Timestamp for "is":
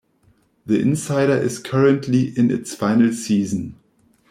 1.37-1.59